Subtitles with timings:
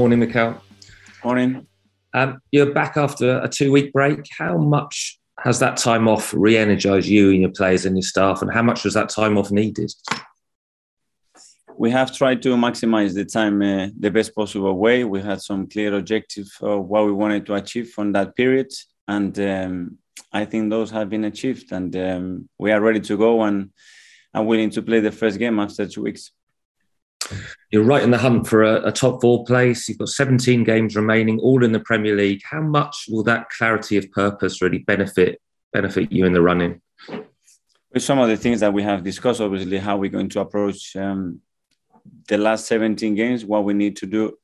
[0.00, 0.58] Morning, Mikel.
[1.22, 1.66] Morning.
[2.14, 4.20] Um, you're back after a two week break.
[4.30, 8.40] How much has that time off re energized you and your players and your staff,
[8.40, 9.92] and how much was that time off needed?
[11.76, 15.04] We have tried to maximize the time uh, the best possible way.
[15.04, 18.72] We had some clear objectives of what we wanted to achieve from that period,
[19.06, 19.98] and um,
[20.32, 21.72] I think those have been achieved.
[21.72, 23.68] And um, we are ready to go and,
[24.32, 26.30] and willing to play the first game after two weeks.
[27.70, 29.88] You're right in the hunt for a, a, top four place.
[29.88, 32.42] You've got 17 games remaining, all in the Premier League.
[32.44, 35.40] How much will that clarity of purpose really benefit
[35.72, 36.80] benefit you in the running?
[37.92, 40.94] With some of the things that we have discussed, obviously, how we're going to approach
[40.96, 41.40] um,
[42.28, 44.36] the last 17 games, what we need to do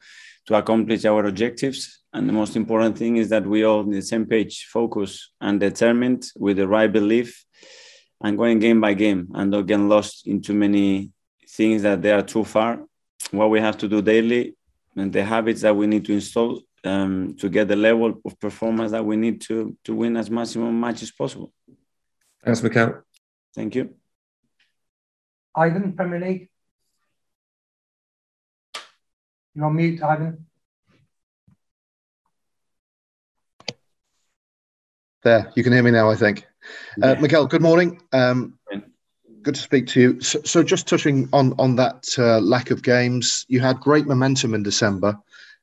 [0.47, 2.03] to accomplish our objectives.
[2.13, 5.61] And the most important thing is that we all on the same page, focus and
[5.61, 7.45] determined with the right belief
[8.23, 11.11] and going game by game and don't get lost in too many
[11.49, 12.80] things that they are too far,
[13.30, 14.57] what we have to do daily,
[14.97, 18.93] and the habits that we need to install um, to get the level of performance
[18.93, 21.53] that we need to to win as maximum matches possible.
[22.45, 23.03] Thanks, Mikel.
[23.55, 23.95] Thank you.
[25.55, 26.51] Ivan, Premier League.
[29.55, 30.47] You're on mute, Ivan.
[35.23, 36.47] There, you can hear me now, I think.
[37.03, 37.21] Uh, yeah.
[37.21, 38.01] Mikel, good morning.
[38.13, 38.59] Um,
[39.47, 40.21] good to speak to you.
[40.21, 44.55] So, so just touching on on that uh, lack of games, you had great momentum
[44.55, 45.16] in December,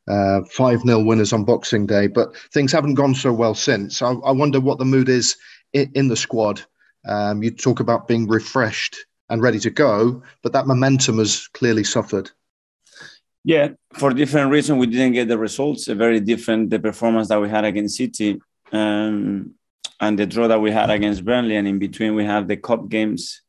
[0.08, 4.02] uh, five uh, 0 winners on Boxing Day, but things haven't gone so well since.
[4.02, 5.36] I, I wonder what the mood is
[5.74, 6.62] in, in the squad.
[7.06, 8.96] Um, you talk about being refreshed
[9.30, 12.32] and ready to go, but that momentum has clearly suffered.
[13.44, 15.90] Yeah, for different reasons, we didn't get the results.
[15.90, 18.40] A very different the performance that we had against City.
[18.72, 19.56] Um,
[20.00, 22.88] and the draw that we had against Burnley, and in between we have the cup
[22.90, 23.43] games.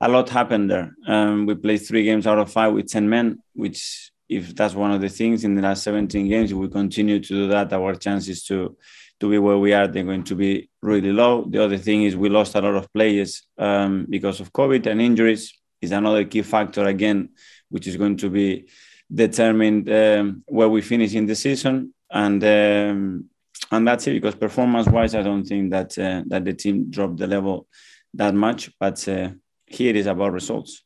[0.00, 0.94] A lot happened there.
[1.06, 4.90] Um, we played three games out of five with ten men, which if that's one
[4.90, 7.94] of the things in the last 17 games, if we continue to do that, our
[7.94, 8.76] chances to
[9.20, 11.46] to be where we are, they're going to be really low.
[11.48, 15.00] The other thing is we lost a lot of players um, because of COVID and
[15.00, 15.54] injuries.
[15.80, 17.30] Is another key factor again,
[17.68, 18.66] which is going to be
[19.14, 21.94] determined um, where we finish in the season.
[22.10, 23.30] And um,
[23.70, 27.16] and that's it because performance wise i don't think that uh, that the team dropped
[27.16, 27.66] the level
[28.14, 29.30] that much but uh,
[29.66, 30.82] here it is about results.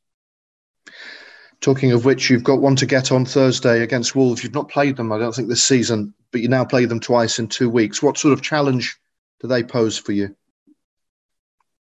[1.60, 4.42] Talking of which you've got one to get on thursday against wolves.
[4.42, 7.38] You've not played them i don't think this season but you now play them twice
[7.38, 8.02] in two weeks.
[8.02, 8.98] What sort of challenge
[9.40, 10.34] do they pose for you?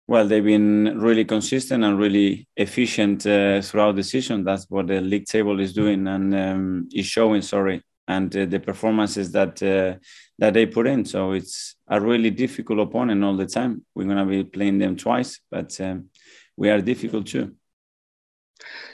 [0.08, 4.44] Well they've been really consistent and really efficient uh, throughout the season.
[4.44, 8.60] That's what the league table is doing and um, is showing sorry and uh, the
[8.60, 9.98] performances that uh,
[10.38, 11.04] that they put in.
[11.04, 13.84] So it's a really difficult opponent all the time.
[13.94, 16.08] We're going to be playing them twice, but um,
[16.56, 17.54] we are difficult too.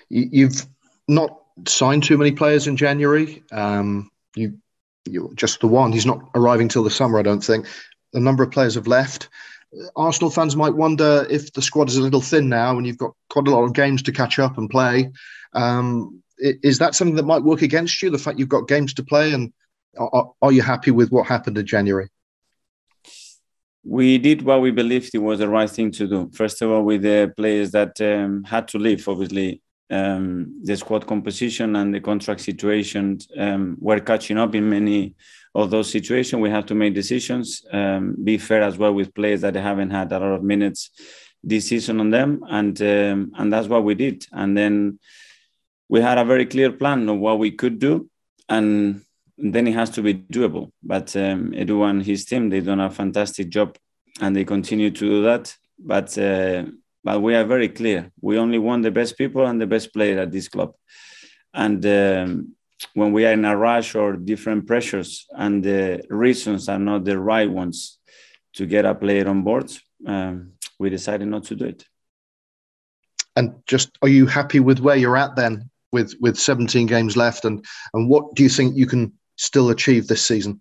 [0.09, 0.67] You've
[1.07, 3.43] not signed too many players in January.
[3.51, 4.59] Um, you,
[5.07, 5.93] you just the one.
[5.93, 7.67] He's not arriving till the summer, I don't think.
[8.15, 9.29] A number of players have left.
[9.97, 13.13] Arsenal fans might wonder if the squad is a little thin now, and you've got
[13.29, 15.11] quite a lot of games to catch up and play.
[15.53, 18.11] Um, is that something that might work against you?
[18.11, 19.53] The fact you've got games to play, and
[19.99, 22.09] are, are you happy with what happened in January?
[23.91, 26.31] We did what we believed it was the right thing to do.
[26.35, 31.07] First of all, with the players that um, had to leave, obviously, um, the squad
[31.07, 35.15] composition and the contract situation um, were catching up in many
[35.55, 36.43] of those situations.
[36.43, 40.13] We have to make decisions, um, be fair as well with players that haven't had
[40.13, 40.91] a lot of minutes
[41.43, 44.27] this season on them, and um, and that's what we did.
[44.33, 44.99] And then
[45.89, 48.11] we had a very clear plan of what we could do,
[48.51, 49.01] and
[49.39, 50.73] then it has to be doable.
[50.83, 53.77] But um, Edu and his team, they've done a fantastic job,
[54.21, 55.55] and they continue to do that.
[55.79, 56.65] But uh,
[57.05, 58.11] but we are very clear.
[58.21, 60.75] We only want the best people and the best player at this club.
[61.55, 62.55] And um,
[62.95, 67.19] when we are in a rush or different pressures, and the reasons are not the
[67.19, 67.99] right ones
[68.55, 69.73] to get a player on board,
[70.07, 71.85] um, we decided not to do it.
[73.37, 75.71] And just, are you happy with where you're at then?
[75.91, 77.65] with with 17 games left and
[77.95, 80.61] and what do you think you can still achieve this season.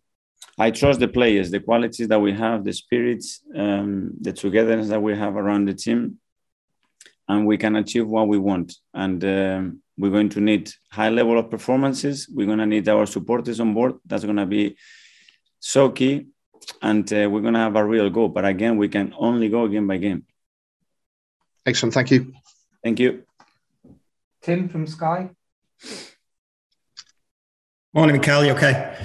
[0.57, 5.01] I trust the players the qualities that we have the spirits um, the togetherness that
[5.01, 6.19] we have around the team
[7.27, 8.75] and we can achieve what we want.
[8.93, 12.29] And um, we're going to need high level of performances.
[12.29, 13.95] We're going to need our supporters on board.
[14.05, 14.77] That's going to be
[15.59, 16.27] so key.
[16.81, 18.29] And uh, we're going to have a real goal.
[18.29, 20.25] But again we can only go game by game.
[21.65, 21.93] Excellent.
[21.93, 22.33] Thank you.
[22.83, 23.23] Thank you.
[24.41, 25.29] Tim from Sky.
[27.97, 28.45] Morning, Mikel.
[28.45, 28.95] You okay?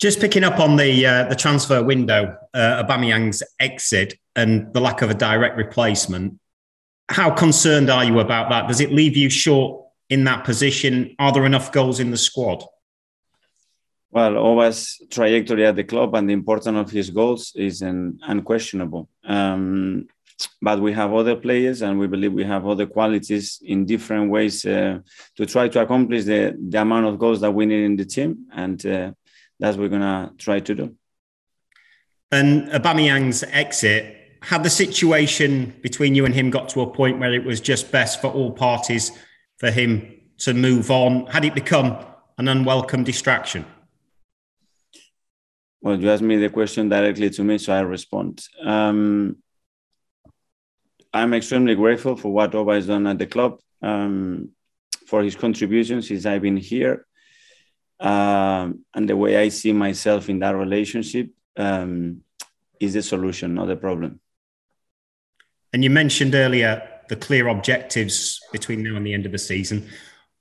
[0.00, 5.02] Just picking up on the uh, the transfer window, uh, Aubameyang's exit and the lack
[5.02, 6.40] of a direct replacement.
[7.10, 8.66] How concerned are you about that?
[8.66, 11.14] Does it leave you short in that position?
[11.18, 12.64] Are there enough goals in the squad?
[14.10, 19.10] Well, Oba's trajectory at the club and the importance of his goals is an unquestionable.
[19.22, 20.08] Um,
[20.60, 24.64] but we have other players, and we believe we have other qualities in different ways
[24.64, 24.98] uh,
[25.36, 28.46] to try to accomplish the, the amount of goals that we need in the team,
[28.52, 29.12] and uh,
[29.58, 30.94] that's what we're gonna try to do.
[32.30, 37.32] And Aubameyang's exit had the situation between you and him got to a point where
[37.32, 39.10] it was just best for all parties
[39.58, 41.26] for him to move on?
[41.26, 41.96] Had it become
[42.38, 43.64] an unwelcome distraction?
[45.80, 48.44] Well, you asked me the question directly to me, so I respond.
[48.62, 49.36] Um,
[51.16, 54.50] I'm extremely grateful for what Oba has done at the club, um,
[55.06, 57.06] for his contribution since I've been here,
[57.98, 62.20] um, and the way I see myself in that relationship um,
[62.78, 64.20] is the solution, not the problem.
[65.72, 69.88] And you mentioned earlier the clear objectives between now and the end of the season.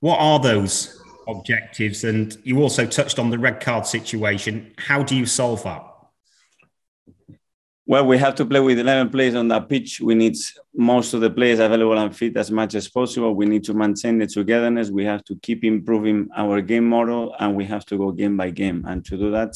[0.02, 2.04] What are those objectives?
[2.04, 4.74] And you also touched on the red card situation.
[4.78, 5.84] How do you solve that?
[7.88, 10.02] Well, we have to play with 11 players on that pitch.
[10.02, 10.36] We need
[10.74, 13.36] most of the players available and fit as much as possible.
[13.36, 14.90] We need to maintain the togetherness.
[14.90, 18.50] We have to keep improving our game model and we have to go game by
[18.50, 18.86] game.
[18.88, 19.54] And to do that,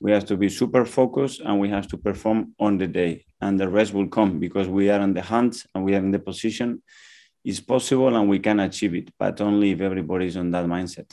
[0.00, 3.58] we have to be super focused and we have to perform on the day and
[3.58, 6.18] the rest will come because we are on the hunt and we are in the
[6.18, 6.82] position
[7.44, 11.10] it's possible and we can achieve it but only if everybody is on that mindset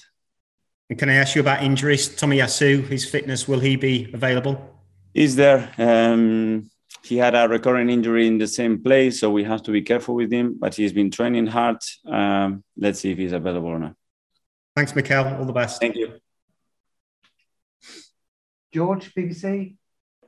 [0.90, 4.56] and can i ask you about injuries tomiyasu his fitness will he be available
[5.14, 6.70] is there um,
[7.04, 10.16] he had a recurring injury in the same place so we have to be careful
[10.16, 11.78] with him but he's been training hard
[12.08, 13.96] um, let's see if he's available or not
[14.76, 15.28] thanks Mikel.
[15.38, 16.22] all the best thank you
[18.72, 19.76] George, BBC.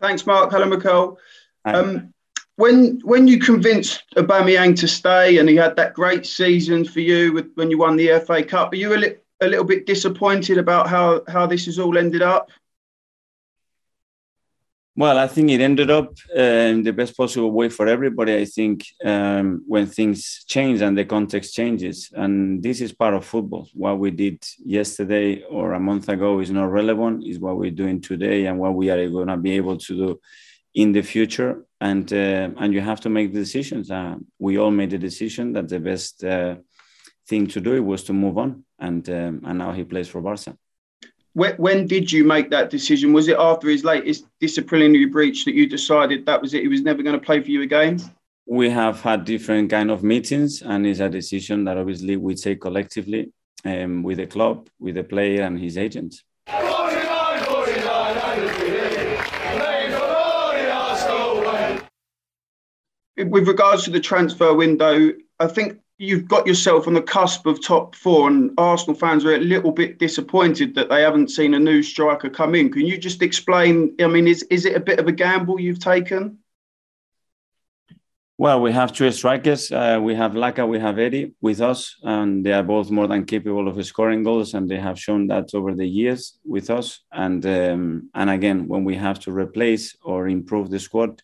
[0.02, 0.52] Thanks, Mark.
[0.52, 1.18] Hello, Mikel.
[1.66, 2.14] Um,
[2.56, 7.34] when when you convinced Aubameyang to stay and he had that great season for you
[7.34, 10.58] with, when you won the FA Cup, are you a, li- a little bit disappointed
[10.58, 12.50] about how, how this has all ended up?
[14.96, 18.38] Well, I think it ended up uh, in the best possible way for everybody.
[18.38, 23.26] I think um, when things change and the context changes, and this is part of
[23.26, 23.68] football.
[23.74, 27.26] What we did yesterday or a month ago is not relevant.
[27.26, 30.22] Is what we're doing today and what we are going to be able to do
[30.76, 31.66] in the future.
[31.82, 33.90] And uh, and you have to make decisions.
[33.90, 36.58] Uh, we all made the decision that the best uh,
[37.28, 40.56] thing to do was to move on, and um, and now he plays for Barca.
[41.34, 43.12] When, when did you make that decision?
[43.12, 46.62] Was it after his latest disciplinary breach that you decided that was it?
[46.62, 48.00] He was never going to play for you again.
[48.46, 52.62] We have had different kind of meetings, and it's a decision that obviously we take
[52.62, 53.32] collectively
[53.66, 56.14] um, with the club, with the player, and his agent.
[63.16, 67.64] With regards to the transfer window, I think you've got yourself on the cusp of
[67.64, 71.60] top four, and Arsenal fans are a little bit disappointed that they haven't seen a
[71.60, 72.72] new striker come in.
[72.72, 73.96] Can you just explain?
[74.00, 76.40] I mean, is is it a bit of a gamble you've taken?
[78.36, 79.72] Well, we have two strikers.
[79.72, 83.26] Uh, we have Laca, we have Eddie with us, and they are both more than
[83.26, 87.02] capable of scoring goals, and they have shown that over the years with us.
[87.12, 91.22] And um, and again, when we have to replace or improve the squad,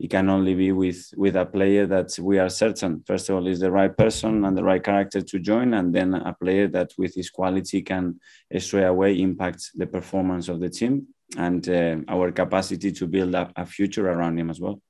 [0.00, 3.02] it can only be with with a player that we are certain.
[3.06, 6.14] First of all is the right person and the right character to join and then
[6.14, 8.18] a player that with his quality can
[8.58, 13.52] straight away impact the performance of the team and uh, our capacity to build up
[13.56, 14.80] a future around him as well.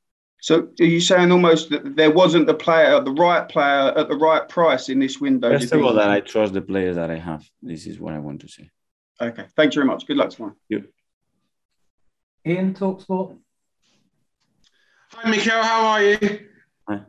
[0.41, 4.17] So are you saying almost that there wasn't the player the right player at the
[4.17, 7.19] right price in this window first of all that i trust the players that i
[7.19, 7.45] have.
[7.61, 8.71] This is what i want to say.
[9.21, 9.47] Okay.
[9.57, 10.07] Thanks very much.
[10.07, 10.55] Good luck tomorrow.
[10.69, 10.89] You.
[12.47, 13.37] Ian Talksport.
[15.13, 15.63] Hi, Mikel.
[15.63, 16.19] How are you?
[16.89, 17.01] Hi.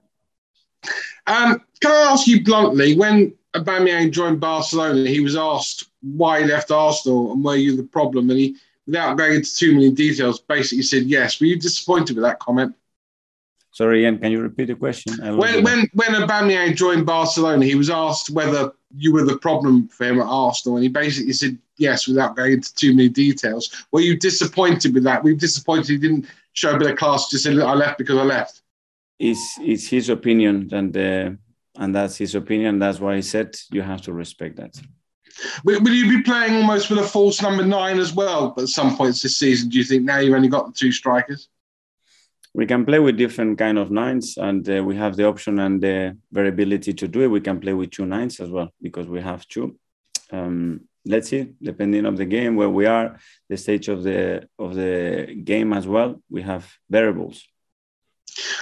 [1.28, 6.48] Um, can I ask you bluntly, when Aubameyang joined Barcelona, he was asked why he
[6.48, 8.56] left Arsenal and were you the problem, and he,
[8.88, 11.40] without going into too many details, basically said yes.
[11.40, 12.76] Were you disappointed with that comment?
[13.72, 15.38] Sorry, Ian, can you repeat the question?
[15.38, 20.06] When when when Aubameyang joined Barcelona, he was asked whether you were the problem for
[20.06, 23.86] him at Arsenal, and he basically said yes without going into too many details.
[23.92, 25.24] Were you disappointed with that?
[25.24, 27.30] Were you disappointed he didn't show a bit of class?
[27.30, 28.62] Just said I left because I left.
[29.20, 31.32] It's it's his opinion, and uh,
[31.78, 32.80] and that's his opinion.
[32.80, 34.80] That's why he said you have to respect that.
[35.64, 38.98] Will, will, you be playing almost with a false number nine as well at some
[38.98, 39.70] points this season?
[39.70, 41.48] Do you think now you've only got the two strikers?
[42.54, 45.82] We can play with different kind of nines and uh, we have the option and
[45.82, 49.22] the variability to do it we can play with two nines as well because we
[49.22, 49.78] have two
[50.32, 53.18] um, let's see depending on the game where we are
[53.50, 57.48] the stage of the of the game as well we have variables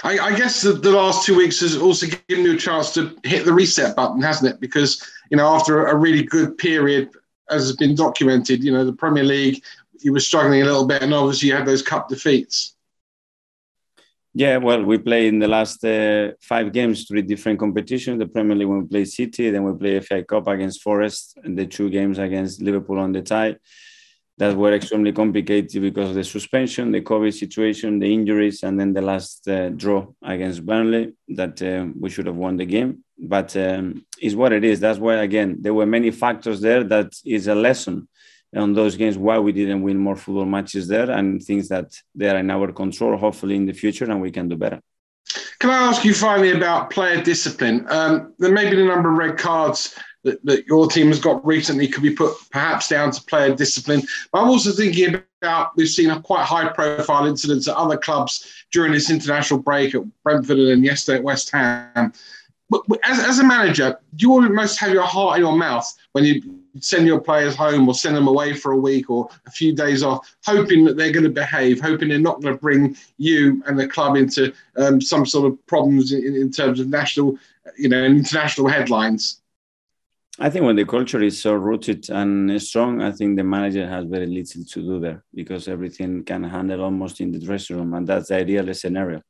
[0.02, 3.16] I, I guess the, the, last two weeks has also given you a chance to
[3.22, 4.60] hit the reset button, hasn't it?
[4.60, 7.10] Because you know, after a really good period
[7.50, 9.62] as has been documented, you know, the Premier League,
[10.00, 12.74] you were struggling a little bit, and obviously you had those cup defeats.
[14.32, 18.20] Yeah, well, we played in the last uh, five games, three different competitions.
[18.20, 21.58] The Premier League, when we play City, then we play FA Cup against Forest, and
[21.58, 23.56] the two games against Liverpool on the tie
[24.38, 28.92] that were extremely complicated because of the suspension, the COVID situation, the injuries, and then
[28.92, 33.04] the last uh, draw against Burnley that uh, we should have won the game.
[33.18, 34.80] But um, it's what it is.
[34.80, 38.08] That's why, again, there were many factors there that is a lesson
[38.56, 42.28] on those games why we didn't win more football matches there and things that they
[42.28, 44.80] are in our control, hopefully in the future, and we can do better.
[45.60, 47.86] Can I ask you finally about player discipline?
[47.88, 51.44] Um, there may be a number of red cards that, that your team has got
[51.46, 54.02] recently could be put perhaps down to player discipline.
[54.32, 58.64] But I'm also thinking about we've seen a quite high profile incidents at other clubs
[58.72, 62.12] during this international break at Brentford and yesterday at West Ham.
[62.68, 66.59] But as, as a manager, you almost have your heart in your mouth when you
[66.78, 70.02] send your players home or send them away for a week or a few days
[70.02, 73.78] off, hoping that they're going to behave, hoping they're not going to bring you and
[73.78, 77.38] the club into um, some sort of problems in, in terms of national,
[77.76, 79.40] you know, international headlines?
[80.38, 84.06] I think when the culture is so rooted and strong, I think the manager has
[84.06, 88.06] very little to do there because everything can handle almost in the dressing room, and
[88.06, 89.22] that's the ideal scenario.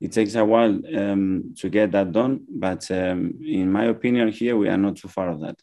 [0.00, 4.56] It takes a while um, to get that done, but um, in my opinion, here
[4.56, 5.56] we are not too far of that.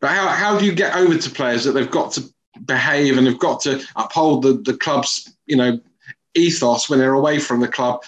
[0.00, 2.24] But how, how do you get over to players that they've got to
[2.64, 5.80] behave and they've got to uphold the, the club's you know
[6.34, 8.02] ethos when they're away from the club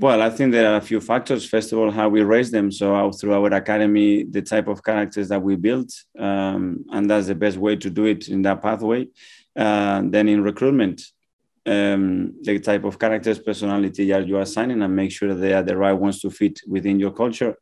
[0.00, 1.46] well, I think there are a few factors.
[1.46, 2.72] First of all, how we raise them.
[2.72, 7.34] So through our academy, the type of characters that we build, um, and that's the
[7.34, 9.08] best way to do it in that pathway.
[9.54, 11.02] Uh, then in recruitment,
[11.66, 15.52] um, the type of characters, personality that you are signing, and make sure that they
[15.52, 17.54] are the right ones to fit within your culture.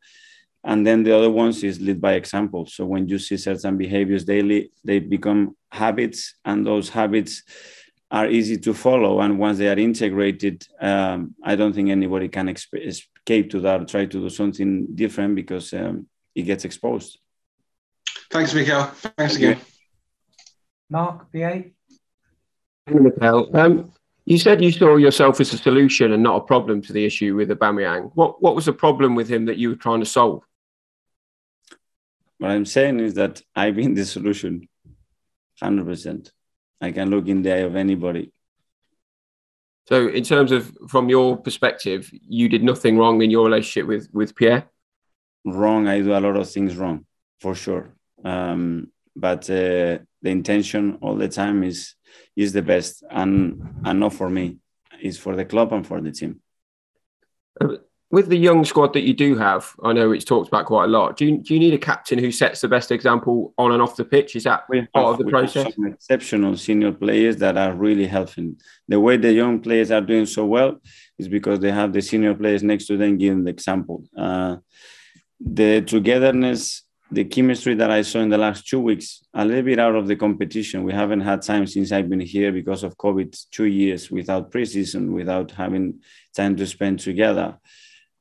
[0.63, 2.65] And then the other ones is lead by example.
[2.65, 7.43] So when you see certain behaviors daily, they become habits, and those habits
[8.11, 9.21] are easy to follow.
[9.21, 14.05] And once they are integrated, um, I don't think anybody can escape to that, try
[14.05, 17.19] to do something different because um, it gets exposed.
[18.31, 18.83] Thanks, Mikel.
[19.17, 19.59] Thanks again.
[20.89, 21.61] Mark, PA.
[22.87, 23.57] Mikel.
[23.57, 23.91] Um,
[24.25, 27.35] you said you saw yourself as a solution and not a problem to the issue
[27.35, 28.11] with Aubameyang.
[28.13, 30.43] What what was the problem with him that you were trying to solve?
[32.37, 34.67] What I'm saying is that I've been the solution,
[35.61, 36.31] hundred percent.
[36.81, 38.31] I can look in the eye of anybody.
[39.87, 44.09] So, in terms of from your perspective, you did nothing wrong in your relationship with
[44.13, 44.69] with Pierre.
[45.45, 45.87] Wrong.
[45.87, 47.05] I do a lot of things wrong,
[47.41, 47.95] for sure.
[48.23, 51.95] Um, but uh, the intention all the time is
[52.35, 54.57] is the best, and and not for me.
[55.01, 56.41] It's for the club and for the team.
[57.61, 57.77] Uh,
[58.11, 60.87] with the young squad that you do have, I know it's talked about quite a
[60.87, 61.15] lot.
[61.15, 63.95] Do you, do you need a captain who sets the best example on and off
[63.95, 64.35] the pitch?
[64.35, 65.71] Is that we part have, of the process?
[65.85, 68.59] exceptional senior players that are really helping.
[68.87, 70.81] The way the young players are doing so well
[71.19, 74.03] is because they have the senior players next to them giving the example.
[74.17, 74.57] Uh,
[75.39, 79.79] the togetherness, the chemistry that I saw in the last two weeks, a little bit
[79.79, 80.83] out of the competition.
[80.83, 85.11] We haven't had time since I've been here because of COVID, two years without preseason,
[85.13, 86.01] without having
[86.35, 87.57] time to spend together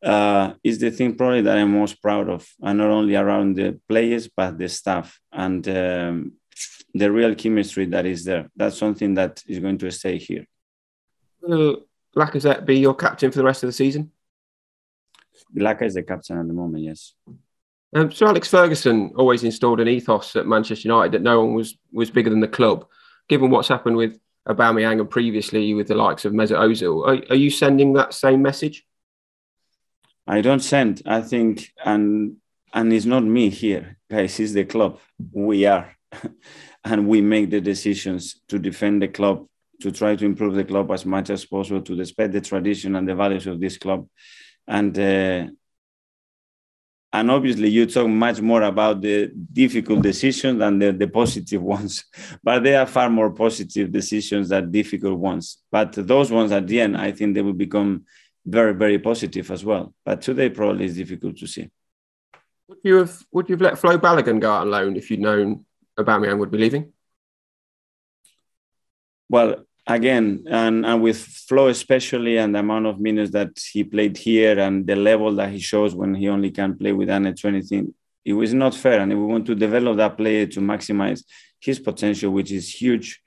[0.03, 3.81] uh, is the thing probably that I'm most proud of, and not only around the
[3.89, 6.33] players but the staff and um,
[6.95, 8.49] the real chemistry that is there.
[8.57, 10.47] That's something that is going to stay here.
[11.41, 14.13] Will Lacazette be your captain for the rest of the season?
[15.57, 17.15] Lacazette is the captain at the moment, yes.
[17.95, 21.77] Um, so Alex Ferguson always installed an ethos at Manchester United that no one was
[21.93, 22.87] was bigger than the club.
[23.29, 27.37] Given what's happened with Aubameyang and previously with the likes of Mesut Ozil, are, are
[27.37, 28.85] you sending that same message?
[30.27, 31.03] I don't send.
[31.07, 32.37] I think, and
[32.75, 34.39] and it's not me here, guys.
[34.39, 34.99] It's the club.
[35.33, 35.97] We are,
[36.85, 39.47] and we make the decisions to defend the club,
[39.81, 43.09] to try to improve the club as much as possible, to respect the tradition and
[43.09, 44.07] the values of this club,
[44.67, 44.99] and.
[44.99, 45.47] Uh,
[47.11, 52.05] and obviously, you talk much more about the difficult decisions than the, the positive ones,
[52.43, 55.59] but they are far more positive decisions than difficult ones.
[55.71, 58.05] But those ones at the end, I think they will become
[58.45, 59.95] very, very positive as well.
[60.05, 61.71] But today probably is difficult to see.
[62.69, 65.21] Would you have would you have let Flo Balogun go out on loan if you'd
[65.21, 65.65] known
[65.99, 66.93] Aubameyang would be leaving?
[69.31, 74.17] Well, again, and, and with Flo especially, and the amount of minutes that he played
[74.17, 77.87] here, and the level that he shows when he only can play with under 20,
[78.25, 79.01] it was not fair.
[79.01, 81.25] And if we want to develop that player to maximize
[81.59, 83.21] his potential, which is huge,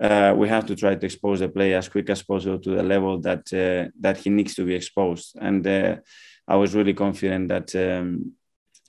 [0.00, 2.82] uh, we have to try to expose the player as quick as possible to the
[2.82, 5.36] level that uh, that he needs to be exposed.
[5.40, 5.96] And uh,
[6.46, 8.32] I was really confident that um,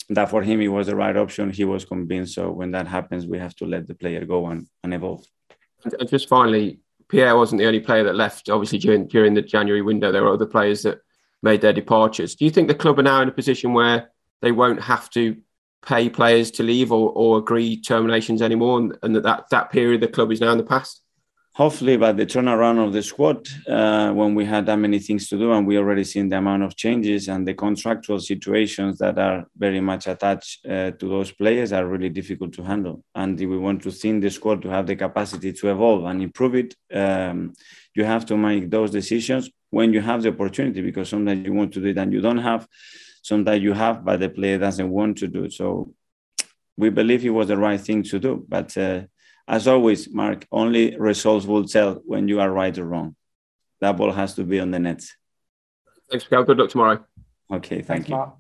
[0.10, 1.52] that for him it was the right option.
[1.52, 2.36] He was convinced.
[2.36, 5.26] So when that happens, we have to let the player go and, and evolve.
[5.84, 6.80] And just finally,
[7.10, 8.50] Pierre wasn't the only player that left.
[8.50, 11.00] Obviously, during during the January window, there were other players that
[11.42, 12.36] made their departures.
[12.36, 14.12] Do you think the club are now in a position where
[14.42, 15.38] they won't have to
[15.86, 20.02] pay players to leave or, or agree terminations anymore, and, and that, that that period
[20.02, 21.02] the club is now in the past?
[21.60, 25.38] Hopefully by the turnaround of the squad uh, when we had that many things to
[25.38, 29.46] do and we already seen the amount of changes and the contractual situations that are
[29.58, 33.04] very much attached uh, to those players are really difficult to handle.
[33.14, 36.22] And if we want to thin the squad to have the capacity to evolve and
[36.22, 37.52] improve it um,
[37.94, 41.74] you have to make those decisions when you have the opportunity because sometimes you want
[41.74, 42.66] to do it and you don't have
[43.22, 45.52] sometimes you have but the player doesn't want to do it.
[45.52, 45.94] So
[46.78, 49.02] we believe it was the right thing to do but uh,
[49.50, 53.16] as always, Mark, only results will tell when you are right or wrong.
[53.82, 55.04] That ball has to be on the net.
[56.12, 56.44] Thanks, Miguel.
[56.44, 57.04] Good luck tomorrow.
[57.52, 58.16] Okay, thank Thanks, you.
[58.16, 58.36] Mark.